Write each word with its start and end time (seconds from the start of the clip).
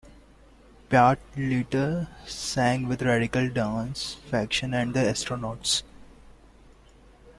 Byatt 0.89 1.17
later 1.37 2.07
sang 2.25 2.87
with 2.87 3.03
Radical 3.03 3.47
Dance 3.51 4.15
Faction 4.15 4.73
and 4.73 4.95
The 4.95 5.01
Astronauts. 5.01 5.83